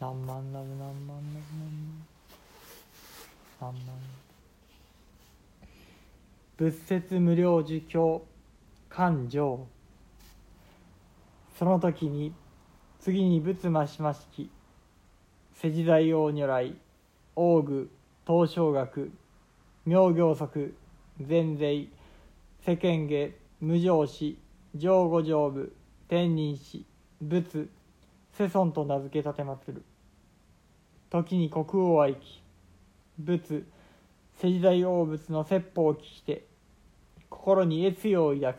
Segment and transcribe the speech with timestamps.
[0.00, 1.70] 何万ラブ何万ラブ何
[3.60, 3.96] 万何万
[6.56, 8.22] 仏説無料儒教
[8.88, 9.66] 勘定
[11.58, 12.32] その時に
[13.00, 14.50] 次に仏魔しましき
[15.54, 16.74] 世辞大王如来
[17.34, 17.90] 王具
[18.24, 19.10] 東照学
[19.84, 20.74] 妙行則
[21.20, 21.88] 善税
[22.64, 24.38] 世間下無常死
[24.76, 25.74] 上五上部
[26.08, 26.84] 天人死
[27.20, 27.68] 仏
[28.38, 29.82] 世尊と名付け立てまつる。
[31.10, 32.40] 時に国王は生き
[33.18, 33.64] 仏
[34.36, 36.44] 世時大王仏の説法を聞きて
[37.28, 38.58] 心に悦意を抱く。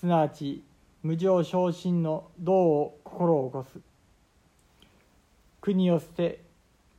[0.00, 0.64] すなわち
[1.02, 3.78] 無常昇進の道を心を起こす。
[5.60, 6.40] 国を捨て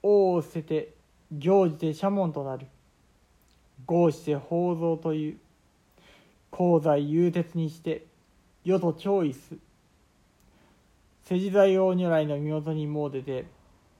[0.04, 0.94] 王を捨てて
[1.36, 2.68] 行じて社門となる。
[3.88, 5.38] 合して宝蔵という
[6.54, 8.06] 功罪勇鉄にして
[8.64, 9.56] 世と調意す
[11.28, 13.46] 世辞大王如来の身元に詣でて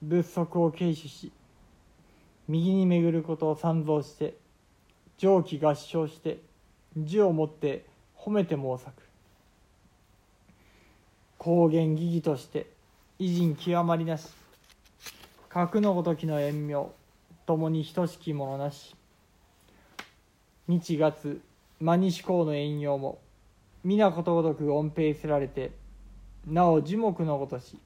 [0.04, 1.32] 仏足を軽視し
[2.48, 4.36] 右に巡ることを賛蔵して
[5.18, 6.38] 上気合唱して
[6.96, 7.84] 字をもって
[8.16, 9.02] 褒めて申さく。
[11.40, 12.68] 高原義義として
[13.18, 14.28] 偉人極まりなし。
[15.50, 16.88] 格のごときの遠名
[17.48, 18.96] 共に等しきものなし。
[20.68, 21.42] 日月
[21.80, 23.18] 真西公の遠用も
[23.84, 25.72] 皆ことごとく恩平せられて
[26.48, 27.80] なお樹木のごとし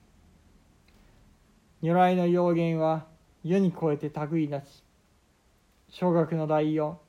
[1.82, 3.06] 如来の要言は
[3.44, 4.84] 世に超えて類なし
[5.90, 7.00] 小学の第四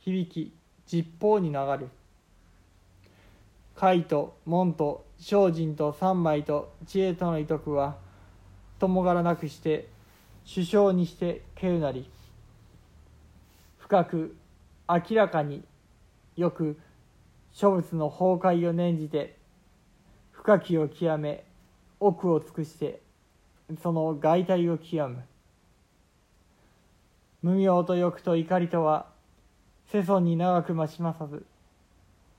[0.00, 0.52] 響き
[0.86, 1.88] 実法に流る。
[3.76, 7.96] 海と門と精進と三昧と知恵との遺徳は
[8.78, 9.88] 共柄なくして
[10.52, 12.10] 首相にしてけるなり
[13.78, 14.36] 深く
[14.86, 15.62] 明らかに
[16.36, 16.78] よく
[17.52, 19.39] 諸仏の崩壊を念じて
[20.40, 21.44] 深きを極め
[22.00, 23.02] 奥を尽くして
[23.82, 25.22] その外体を極む。
[27.42, 29.06] 無明と欲と怒りとは
[29.92, 31.44] 世尊に長く増しまさず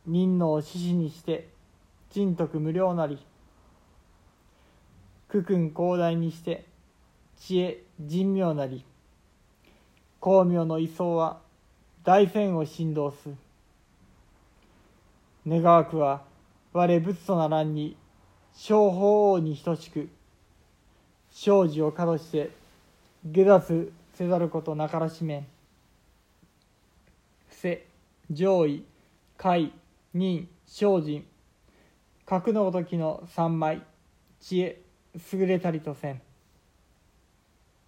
[0.08, 1.50] 任能を獅子にして
[2.10, 3.20] 人徳無料なり
[5.30, 6.66] 苦君広大にして
[7.40, 8.84] 知恵人妙なり
[10.20, 11.40] 光明の位相は
[12.04, 13.30] 大戦を振動す。
[15.48, 16.31] 願わくは
[16.74, 17.98] 我仏とならんに
[18.54, 20.10] 小法王に等しく
[21.30, 22.52] 生児をかどして
[23.26, 25.48] 下脱せざることなからしめ
[27.48, 27.86] 伏せ
[28.30, 28.86] 上位
[29.38, 29.58] 下
[30.14, 31.26] 任精進。
[32.26, 33.82] 格のごときの三枚
[34.40, 34.82] 知恵
[35.34, 36.22] 優れたりとせん。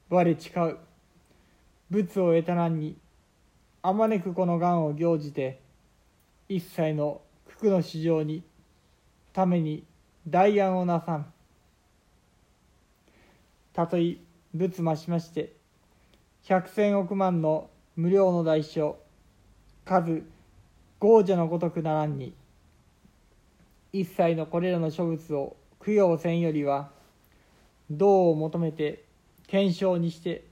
[0.09, 0.77] 我誓う。
[1.89, 2.97] 仏を得たらんに
[3.81, 5.59] あまねくこの願を行じて
[6.49, 8.43] 一切の苦の市場に
[9.33, 9.83] ために
[10.27, 11.33] 代案をなさん。
[13.73, 14.21] たとえ
[14.53, 15.51] 仏ましまして
[16.43, 18.95] 百千億万の無料の代償
[19.83, 20.23] 数
[20.99, 22.35] 豪者のごとくならんに
[23.91, 26.91] 一切のこれらの諸物を供養せんよりは
[27.89, 29.03] 道を求めて
[29.47, 30.45] 検証にして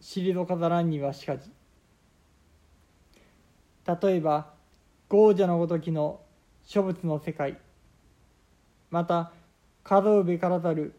[0.00, 1.50] 退かざらんにはしかじ。
[3.86, 4.50] 例えば
[5.08, 6.20] 豪者のごときの
[6.64, 7.58] 諸物の世界。
[8.92, 9.32] また
[9.82, 10.94] 数うべからたる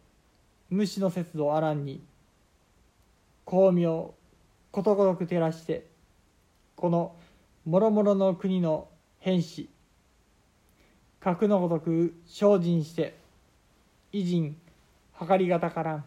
[0.69, 2.03] 無視の節度あらんに
[3.45, 4.13] 光明
[4.71, 5.85] ことごとく照らして
[6.75, 7.15] この
[7.65, 8.87] 諸々の国の
[9.19, 9.69] 変死
[11.19, 13.15] 格のごとく精進して
[14.11, 14.57] 偉人
[15.27, 16.05] 計りがたからん。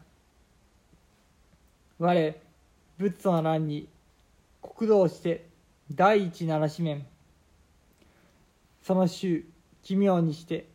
[1.99, 2.35] 我
[2.99, 3.88] 仏とならんに
[4.61, 5.47] 国道して
[5.91, 7.06] 第一ならしめん。
[8.83, 9.44] その衆
[9.83, 10.67] 奇妙にして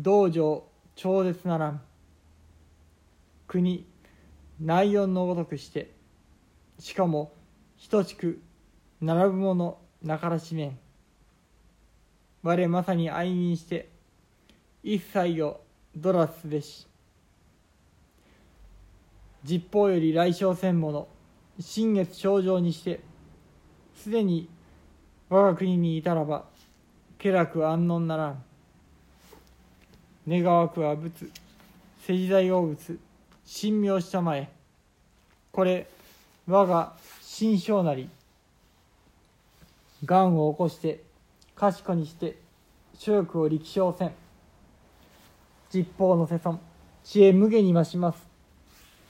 [0.00, 0.64] 道場
[0.94, 1.82] 超絶ならん。
[3.48, 3.84] 国
[4.60, 5.90] 内容のごとくして
[6.78, 7.32] しかも
[7.90, 8.40] 等しく
[9.00, 10.78] 並ぶものなからしめん。
[12.44, 13.88] 我まさに愛民して
[14.84, 15.60] 一切を
[15.96, 16.86] ドラスべし。
[19.42, 21.08] 実法より来生せんもの
[21.58, 23.00] 新月症状にして
[23.96, 24.48] すでに
[25.28, 26.44] 我が国にいたらば
[27.18, 28.47] 気楽安穏ならん。
[30.28, 31.30] 願わくは仏。
[32.06, 32.98] 世時代応物
[33.50, 34.50] 神妙したまえ
[35.52, 35.86] これ
[36.46, 36.92] 我が
[37.22, 38.10] 心性なり。
[40.04, 41.02] 願を起こして
[41.56, 42.36] 賢にして
[42.98, 44.12] 諸欲を力小せん。
[45.70, 46.60] 実法の世尊。
[47.04, 48.18] 知恵無下に増します。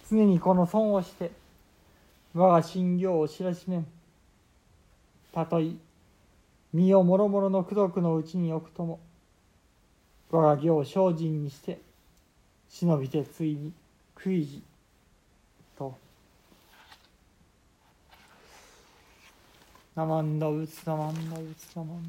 [0.09, 1.33] 常にこの損をして
[2.33, 3.87] 我が心行を知らしめん。
[5.33, 5.73] たとえ
[6.73, 9.01] 身をもろもろの功徳のうちに置くとも。
[10.31, 11.81] 我が行を精進にして
[12.69, 13.73] 忍びてついに
[14.15, 14.63] 悔いじ
[15.77, 15.97] と
[19.97, 22.09] 「なまんだうつなまんだうつなまんだ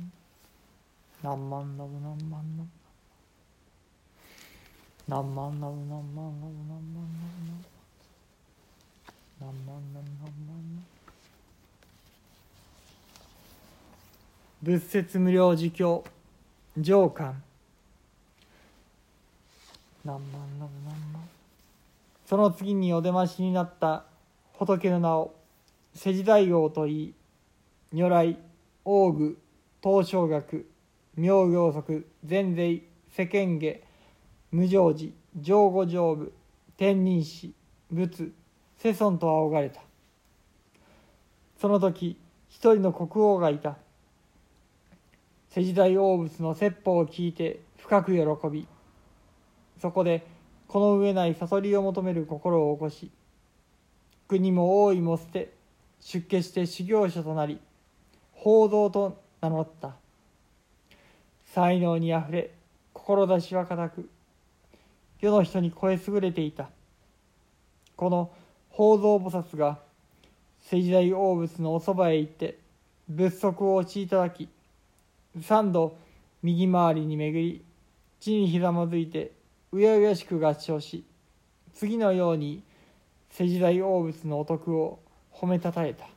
[1.29, 2.67] なんまんだうなんまんだう
[5.09, 7.53] なんまんだうなんまんだうなんまんだうなんまんだ
[9.39, 10.09] うなんまんだうなま
[10.53, 10.81] んだ
[14.61, 16.03] 仏説無料儒教
[16.77, 17.41] 上巻
[20.05, 20.95] 何万何万
[22.25, 24.05] その次にお出ましになった
[24.53, 25.33] 仏の名を
[25.93, 27.13] 世時大王といい
[27.91, 28.37] 如来
[28.85, 29.37] 王具
[29.83, 30.69] 東照学
[31.15, 33.81] 妙行則善税世間下
[34.51, 36.33] 無常時上五上部
[36.77, 37.53] 天人師
[37.91, 38.31] 仏
[38.77, 39.81] 世尊と仰がれた。
[41.59, 42.17] その時
[42.47, 43.75] 一人の国王がいた。
[45.49, 48.67] 世時代王仏の説法を聞いて深く喜び
[49.81, 50.25] そこで
[50.67, 53.11] この上ない悟りを求める心を起こし
[54.27, 55.53] 国も王位も捨て
[55.99, 57.59] 出家して修行者となり
[58.33, 59.95] 報道と名乗った。
[61.53, 62.51] 才能にあふれ
[62.93, 64.09] 志は固く
[65.19, 66.69] 世の人に超え優れていた。
[67.95, 68.31] この
[68.71, 69.79] 宝蔵菩薩が
[70.61, 72.59] 世時代王仏のおそばへ行って
[73.09, 74.47] 仏足をおちいただき
[75.41, 75.97] 三度
[76.43, 77.63] 右回りに巡り
[78.19, 79.31] 地にひざまずいて
[79.71, 81.03] うやうやしく合唱し
[81.73, 82.63] 次のように
[83.29, 84.99] 世時代王仏のお徳を
[85.31, 86.07] 褒めたたえた。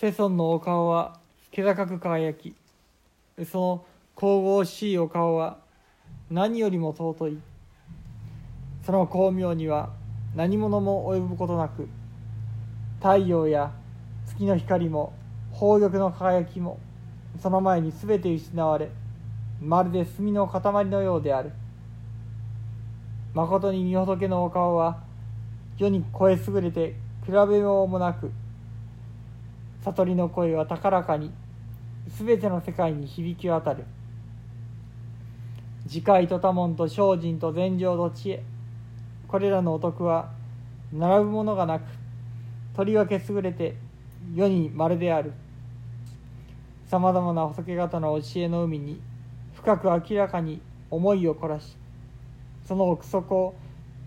[0.00, 1.20] 世尊のお顔は
[1.52, 2.54] 気高く輝き
[3.46, 3.84] その
[4.16, 5.58] 神々しいお顔は
[6.28, 7.38] 何よりも尊い。
[8.84, 9.90] その光明には
[10.34, 11.88] 何者も及ぶことなく
[12.98, 13.70] 太陽や
[14.26, 15.12] 月の光も
[15.52, 16.80] 宝玉の輝きも
[17.40, 18.90] その前に全て失われ
[19.64, 21.52] まるで墨の塊のようである。
[23.32, 24.98] まことに御仏のお顔は
[25.78, 28.30] 世に超え優れて比べようもなく
[29.84, 31.30] 悟りの声は高らかに
[32.08, 33.84] 全ての世界に響き渡る。
[35.84, 38.42] 自戒と多聞と精進と禅情と知恵
[39.28, 40.30] これらのお徳は
[40.92, 41.84] 並ぶものがなく
[42.74, 43.76] とりわけ優れて
[44.34, 45.32] 世に丸である。
[46.86, 49.00] さまざまな仏方の教えの海に
[49.62, 50.60] 深く明らかに
[50.90, 51.76] 思いを凝らし
[52.64, 53.54] その奥底を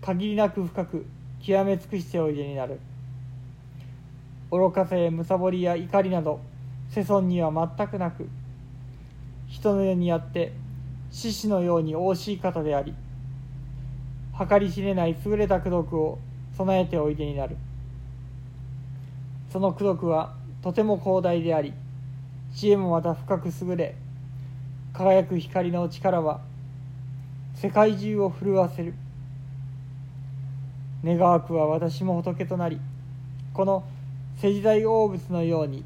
[0.02, 1.06] 限りなく深く
[1.40, 2.78] 極め尽くしておいでになる。
[4.50, 6.40] 愚かさやむさぼりや怒りなど
[6.90, 8.28] 世尊には全くなく
[9.48, 10.52] 人の世にあって
[11.10, 12.94] 獅子のように惜しい方であり
[14.48, 16.18] 計り知れない優れた功徳を
[16.56, 17.56] 備えておいでになる。
[19.50, 21.72] その功徳はとても広大であり
[22.54, 23.96] 知恵もまた深く優れ
[24.96, 26.40] 輝く光の力は
[27.54, 28.94] 世界中を震わせる。
[31.04, 32.80] 願わくは私も仏となり
[33.52, 33.84] この
[34.40, 35.84] 世時代大仏のように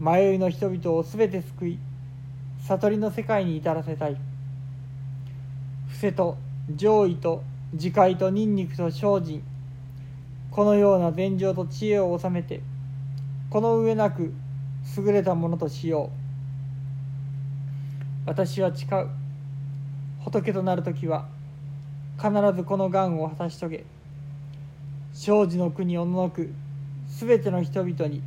[0.00, 1.78] 迷いの人々を全て救い
[2.66, 4.16] 悟りの世界に至らせたい。
[5.88, 6.38] 伏せと
[6.74, 7.42] 上位と
[7.74, 9.42] 自戒とニンニクと精進
[10.50, 12.62] このような禅情と知恵を収めて
[13.50, 14.32] この上なく
[14.96, 16.27] 優れたものとしよう。
[18.28, 19.08] 私は誓う
[20.20, 21.26] 仏となる時は
[22.18, 23.84] 必ずこの願を果たし遂げ
[25.14, 26.52] 生児の国をののく
[27.08, 28.22] 全ての人々に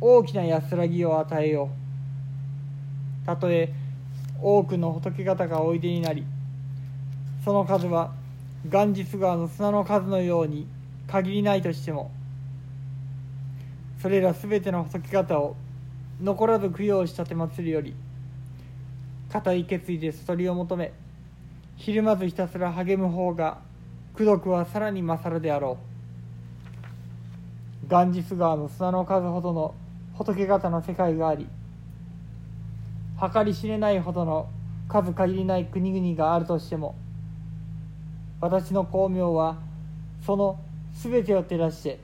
[0.00, 1.70] 大きな安らぎを与えよ
[3.22, 3.26] う。
[3.26, 3.72] たとえ
[4.42, 6.26] 多くの仏方がおいでになり
[7.44, 8.12] その数は
[8.68, 10.66] ガンジス川の砂の数のように
[11.06, 12.10] 限りないとしても
[14.00, 15.54] それら全ての仏方を
[16.20, 17.94] 残らず供養したて祭るより
[19.32, 20.92] 固い決意で悟りを求め
[21.76, 23.58] ひるまずひたすら励む方が
[24.14, 25.92] 功徳はさらに勝るであろう。
[27.88, 29.74] ガンジス川の砂の数ほどの
[30.14, 31.48] 仏方の世界があり
[33.34, 34.48] 計り知れないほどの
[34.88, 36.94] 数限りない国々があるとしても
[38.40, 39.58] 私の光明は
[40.24, 40.58] その
[40.94, 42.00] 全てを照らして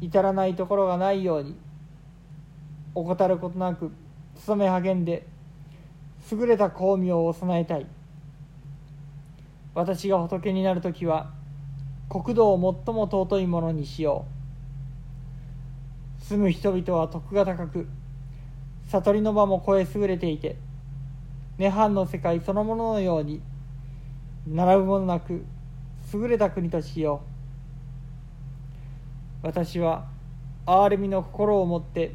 [0.00, 1.56] 至らないところがないように
[2.94, 3.90] 怠ることなく
[4.46, 5.26] 努め励んで
[6.32, 7.86] 優れた光明を備えたい。
[9.74, 11.32] 私が仏になる時は
[12.08, 14.26] 国土を最も尊いものにしよ
[16.20, 16.24] う。
[16.24, 17.88] 住む人々は徳が高く
[18.88, 20.56] 悟りの場も超え優れていて
[21.58, 23.40] 涅槃の世界そのもののように
[24.46, 25.44] 並ぶものなく
[26.12, 27.22] 優れた国としよ
[29.42, 29.46] う。
[29.46, 30.06] 私は
[30.66, 32.12] 憐れみの心を持って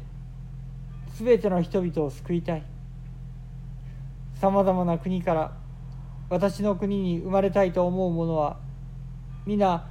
[1.14, 2.62] すべての人々を救いたい。
[4.40, 5.52] さまざまな国から
[6.28, 8.58] 私の国に生まれたいと思う者は
[9.46, 9.88] 皆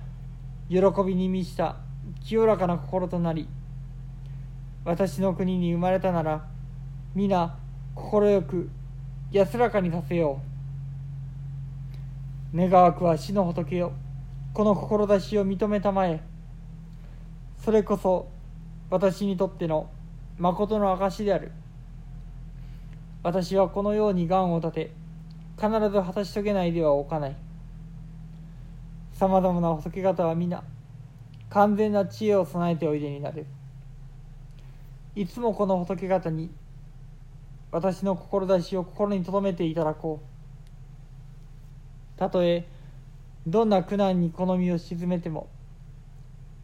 [0.70, 1.78] 喜びに満ちた
[2.24, 3.48] 清らかな心となり
[4.84, 6.46] 私の国に生まれたなら
[7.16, 7.58] 皆
[7.96, 8.70] 快く
[9.32, 10.40] 安らかにさせよ
[12.54, 12.58] う。
[12.58, 13.92] 願わくは死の仏よ
[14.54, 16.22] この志を認めたまえ。
[17.58, 18.30] それこそ
[18.90, 19.90] 私にとっての
[20.38, 21.52] 誠の証である。
[23.25, 24.91] 私はこのように願を立て
[25.58, 27.36] 必ず果たし遂げないではおかない。
[29.13, 30.63] さまざまな仏方は皆
[31.50, 33.48] 完全な知恵を備えておいでになる。
[35.15, 36.51] いつもこの仏方に
[37.72, 40.22] 私の志を心に留めていただこ
[42.15, 42.20] う。
[42.20, 42.67] たとえ
[43.48, 45.50] どんな苦難に好みを沈めても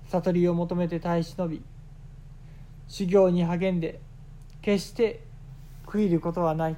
[0.09, 1.63] 悟りを求めて耐え忍び
[2.87, 3.99] 修行に励んで
[4.61, 5.30] 決して
[5.91, 6.75] 悔いることはない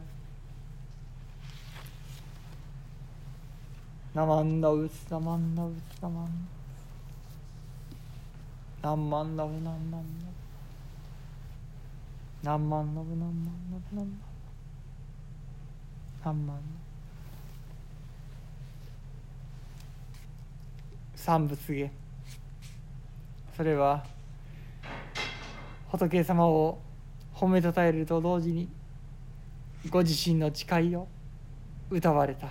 [4.15, 6.48] ナマンダウツナマンダウツナマン
[8.82, 9.91] ナンマンダウナンマン
[12.41, 14.20] ダウナンマンダウナンマンダウナンマン
[16.24, 16.60] ダナンマン
[21.15, 21.91] 三仏芸
[23.55, 24.03] それは
[25.91, 26.79] 仏様を
[27.36, 28.67] 褒めたたえると同時に
[29.89, 31.07] ご自身の誓いを
[31.89, 32.47] 歌われた。